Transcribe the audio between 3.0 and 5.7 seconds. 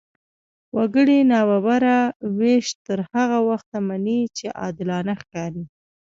هغه وخته مني، چې عادلانه ښکاري.